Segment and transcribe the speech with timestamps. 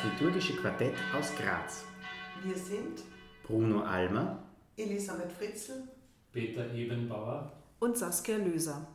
[0.00, 1.84] das liturgische Quartett aus Graz.
[2.42, 3.02] Wir sind
[3.42, 4.42] Bruno Almer,
[4.76, 5.88] Elisabeth Fritzl,
[6.32, 8.86] Peter Ebenbauer und Saskia Löser.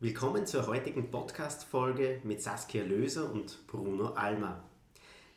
[0.00, 4.62] Willkommen zur heutigen Podcast-Folge mit Saskia Löser und Bruno Almer.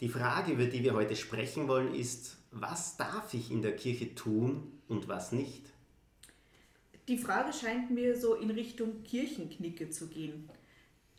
[0.00, 4.14] Die Frage, über die wir heute sprechen wollen, ist, was darf ich in der Kirche
[4.14, 5.72] tun und was nicht?
[7.08, 10.48] Die Frage scheint mir so in Richtung Kirchenknicke zu gehen.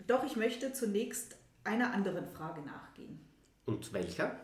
[0.09, 3.19] Doch ich möchte zunächst einer anderen Frage nachgehen.
[3.65, 4.35] Und welcher?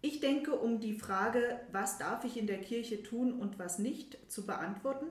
[0.00, 4.16] Ich denke, um die Frage, was darf ich in der Kirche tun und was nicht,
[4.28, 5.06] zu beantworten,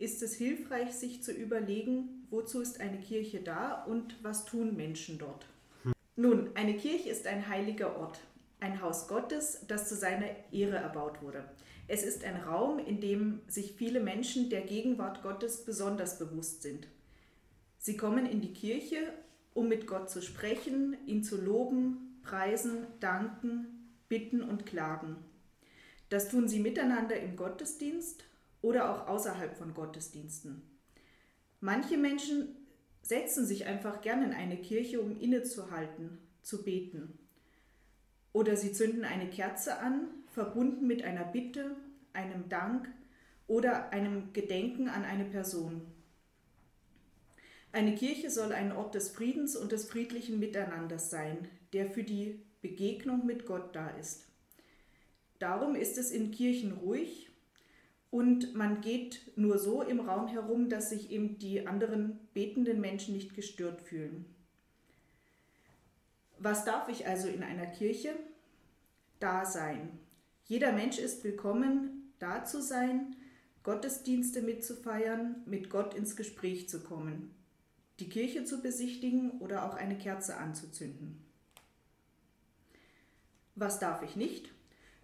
[0.00, 5.18] ist es hilfreich, sich zu überlegen, wozu ist eine Kirche da und was tun Menschen
[5.18, 5.46] dort.
[5.84, 5.92] Hm.
[6.16, 8.18] Nun, eine Kirche ist ein heiliger Ort,
[8.58, 11.44] ein Haus Gottes, das zu seiner Ehre erbaut wurde.
[11.86, 16.88] Es ist ein Raum, in dem sich viele Menschen der Gegenwart Gottes besonders bewusst sind.
[17.82, 18.98] Sie kommen in die Kirche,
[19.54, 25.16] um mit Gott zu sprechen, ihn zu loben, preisen, danken, bitten und klagen.
[26.10, 28.22] Das tun sie miteinander im Gottesdienst
[28.60, 30.60] oder auch außerhalb von Gottesdiensten.
[31.60, 32.54] Manche Menschen
[33.00, 37.18] setzen sich einfach gern in eine Kirche, um innezuhalten, zu beten.
[38.34, 41.76] Oder sie zünden eine Kerze an, verbunden mit einer Bitte,
[42.12, 42.90] einem Dank
[43.46, 45.86] oder einem Gedenken an eine Person.
[47.72, 52.42] Eine Kirche soll ein Ort des Friedens und des friedlichen Miteinanders sein, der für die
[52.62, 54.26] Begegnung mit Gott da ist.
[55.38, 57.30] Darum ist es in Kirchen ruhig
[58.10, 63.14] und man geht nur so im Raum herum, dass sich eben die anderen betenden Menschen
[63.14, 64.24] nicht gestört fühlen.
[66.38, 68.14] Was darf ich also in einer Kirche?
[69.20, 70.00] Da sein.
[70.46, 73.14] Jeder Mensch ist willkommen, da zu sein,
[73.62, 77.30] Gottesdienste mitzufeiern, mit Gott ins Gespräch zu kommen
[78.00, 81.22] die Kirche zu besichtigen oder auch eine Kerze anzuzünden.
[83.54, 84.50] Was darf ich nicht?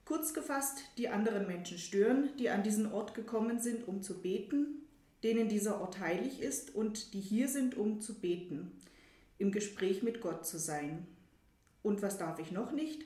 [0.05, 4.87] Kurz gefasst, die anderen Menschen stören, die an diesen Ort gekommen sind, um zu beten,
[5.23, 8.71] denen dieser Ort heilig ist und die hier sind, um zu beten,
[9.39, 11.07] im Gespräch mit Gott zu sein.
[11.83, 13.05] Und was darf ich noch nicht?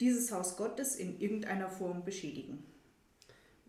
[0.00, 2.64] Dieses Haus Gottes in irgendeiner Form beschädigen.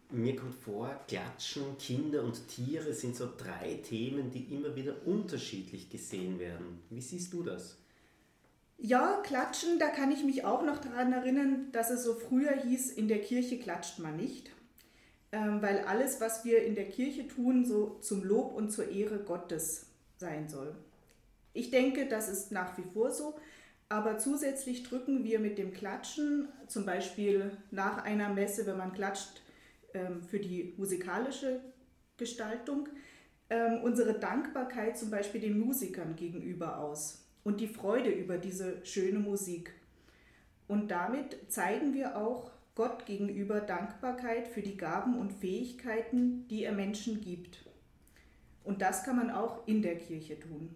[0.10, 5.90] Mir kommt vor, Klatschen, Kinder und Tiere sind so drei Themen, die immer wieder unterschiedlich
[5.90, 6.82] gesehen werden.
[6.90, 7.78] Wie siehst du das?
[8.78, 12.92] Ja, Klatschen, da kann ich mich auch noch daran erinnern, dass es so früher hieß,
[12.92, 14.52] in der Kirche klatscht man nicht,
[15.34, 19.20] ähm, weil alles, was wir in der Kirche tun, so zum Lob und zur Ehre
[19.20, 19.88] Gottes
[20.20, 20.74] sein soll.
[21.54, 23.36] Ich denke, das ist nach wie vor so,
[23.90, 29.42] aber zusätzlich drücken wir mit dem Klatschen, zum Beispiel nach einer Messe, wenn man klatscht,
[30.30, 31.62] für die musikalische
[32.18, 32.90] Gestaltung
[33.50, 39.20] ähm, unsere Dankbarkeit zum Beispiel den Musikern gegenüber aus und die Freude über diese schöne
[39.20, 39.72] Musik.
[40.68, 46.74] Und damit zeigen wir auch Gott gegenüber Dankbarkeit für die Gaben und Fähigkeiten, die er
[46.74, 47.66] Menschen gibt.
[48.64, 50.76] Und das kann man auch in der Kirche tun.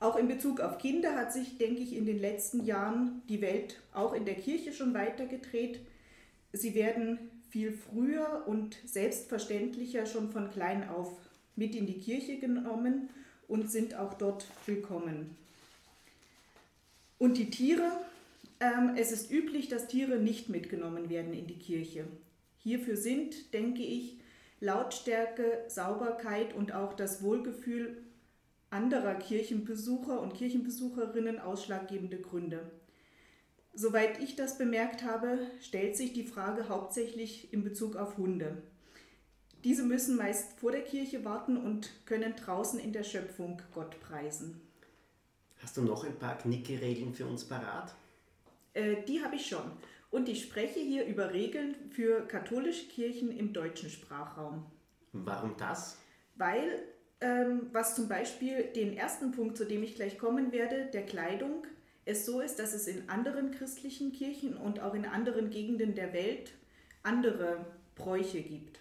[0.00, 3.80] Auch in Bezug auf Kinder hat sich, denke ich, in den letzten Jahren die Welt
[3.92, 5.80] auch in der Kirche schon weitergedreht.
[6.52, 7.18] Sie werden
[7.50, 11.12] viel früher und selbstverständlicher schon von klein auf
[11.56, 13.10] mit in die Kirche genommen
[13.48, 15.36] und sind auch dort willkommen.
[17.18, 17.90] Und die Tiere,
[18.60, 22.06] ähm, es ist üblich, dass Tiere nicht mitgenommen werden in die Kirche.
[22.58, 24.18] Hierfür sind, denke ich,
[24.60, 28.02] Lautstärke, Sauberkeit und auch das Wohlgefühl
[28.70, 32.70] anderer Kirchenbesucher und Kirchenbesucherinnen ausschlaggebende Gründe.
[33.74, 38.62] Soweit ich das bemerkt habe, stellt sich die Frage hauptsächlich in Bezug auf Hunde.
[39.64, 44.60] Diese müssen meist vor der Kirche warten und können draußen in der Schöpfung Gott preisen.
[45.60, 47.94] Hast du noch ein paar Knicke-Regeln für uns parat?
[48.74, 49.72] Äh, die habe ich schon.
[50.10, 54.64] Und ich spreche hier über Regeln für katholische Kirchen im deutschen Sprachraum.
[55.12, 55.98] Warum das?
[56.36, 56.82] Weil,
[57.20, 61.66] ähm, was zum Beispiel den ersten Punkt, zu dem ich gleich kommen werde, der Kleidung,
[62.08, 66.14] es so ist, dass es in anderen christlichen Kirchen und auch in anderen Gegenden der
[66.14, 66.52] Welt
[67.02, 67.66] andere
[67.96, 68.80] Bräuche gibt.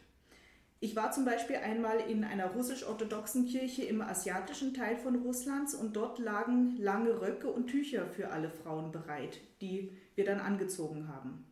[0.80, 5.98] Ich war zum Beispiel einmal in einer russisch-orthodoxen Kirche im asiatischen Teil von Russlands und
[5.98, 11.46] dort lagen lange Röcke und Tücher für alle Frauen bereit, die wir dann angezogen haben.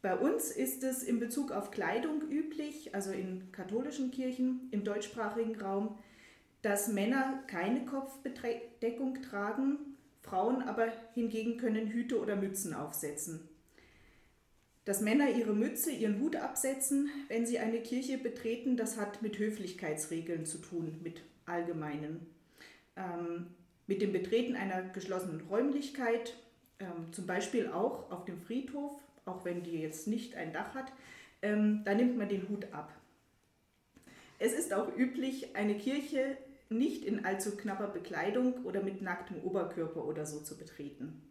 [0.00, 5.60] Bei uns ist es in Bezug auf Kleidung üblich, also in katholischen Kirchen im deutschsprachigen
[5.60, 5.98] Raum,
[6.62, 9.87] dass Männer keine Kopfbedeckung tragen
[10.28, 13.48] Frauen aber hingegen können Hüte oder Mützen aufsetzen.
[14.84, 19.38] Dass Männer ihre Mütze, ihren Hut absetzen, wenn sie eine Kirche betreten, das hat mit
[19.38, 22.26] Höflichkeitsregeln zu tun, mit allgemeinen.
[22.96, 23.48] Ähm,
[23.86, 26.34] mit dem Betreten einer geschlossenen Räumlichkeit,
[26.78, 28.92] ähm, zum Beispiel auch auf dem Friedhof,
[29.24, 30.92] auch wenn die jetzt nicht ein Dach hat,
[31.42, 32.92] ähm, da nimmt man den Hut ab.
[34.38, 36.36] Es ist auch üblich, eine Kirche
[36.68, 41.22] nicht in allzu knapper Bekleidung oder mit nacktem Oberkörper oder so zu betreten.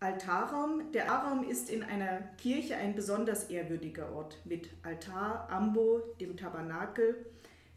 [0.00, 0.90] Altarraum.
[0.92, 7.24] Der Altarraum ist in einer Kirche ein besonders ehrwürdiger Ort mit Altar, Ambo, dem Tabernakel,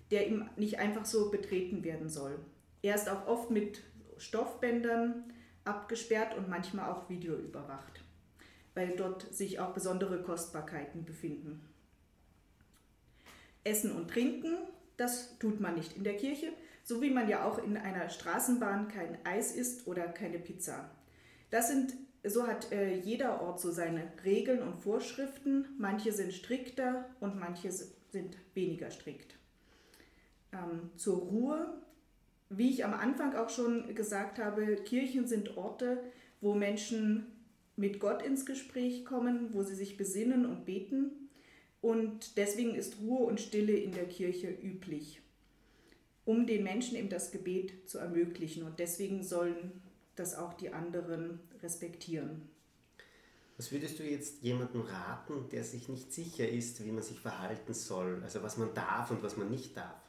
[0.10, 2.40] der ihm nicht einfach so betreten werden soll.
[2.82, 3.82] Er ist auch oft mit
[4.18, 5.24] Stoffbändern
[5.66, 8.02] abgesperrt und manchmal auch videoüberwacht,
[8.74, 11.68] weil dort sich auch besondere Kostbarkeiten befinden.
[13.64, 14.58] Essen und Trinken,
[14.98, 16.54] das tut man nicht in der Kirche,
[16.84, 20.92] so wie man ja auch in einer Straßenbahn kein Eis isst oder keine Pizza.
[21.50, 21.94] Das sind
[22.28, 25.66] so hat äh, jeder Ort so seine Regeln und Vorschriften.
[25.78, 29.36] Manche sind strikter und manche sind weniger strikt.
[30.52, 31.74] Ähm, zur Ruhe,
[32.50, 36.02] wie ich am Anfang auch schon gesagt habe, Kirchen sind Orte,
[36.42, 37.28] wo Menschen
[37.76, 41.25] mit Gott ins Gespräch kommen, wo sie sich besinnen und beten.
[41.86, 45.22] Und deswegen ist Ruhe und Stille in der Kirche üblich,
[46.26, 48.64] um den Menschen eben das Gebet zu ermöglichen.
[48.64, 49.84] Und deswegen sollen
[50.16, 52.50] das auch die anderen respektieren.
[53.58, 57.76] Was würdest du jetzt jemandem raten, der sich nicht sicher ist, wie man sich verhalten
[57.76, 58.20] soll?
[58.24, 60.02] Also was man darf und was man nicht darf?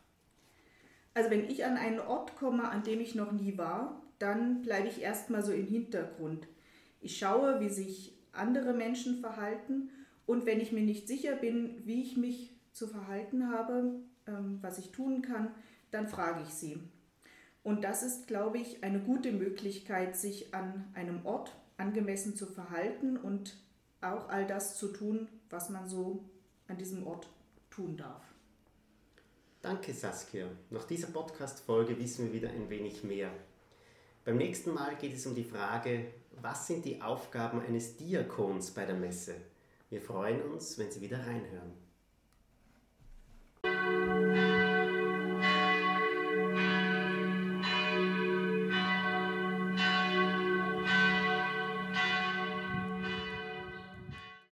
[1.12, 4.88] Also wenn ich an einen Ort komme, an dem ich noch nie war, dann bleibe
[4.88, 6.48] ich erstmal so im Hintergrund.
[7.02, 9.90] Ich schaue, wie sich andere Menschen verhalten
[10.26, 14.78] und wenn ich mir nicht sicher bin, wie ich mich zu verhalten habe, ähm, was
[14.78, 15.54] ich tun kann,
[15.90, 16.78] dann frage ich sie.
[17.62, 23.16] Und das ist, glaube ich, eine gute Möglichkeit, sich an einem Ort angemessen zu verhalten
[23.16, 23.56] und
[24.00, 26.24] auch all das zu tun, was man so
[26.68, 27.28] an diesem Ort
[27.70, 28.22] tun darf.
[29.62, 30.48] Danke, Saskia.
[30.70, 33.30] Nach dieser Podcast-Folge wissen wir wieder ein wenig mehr.
[34.24, 36.06] Beim nächsten Mal geht es um die Frage,
[36.40, 39.34] was sind die Aufgaben eines Diakons bei der Messe?
[39.88, 41.74] Wir freuen uns, wenn Sie wieder reinhören.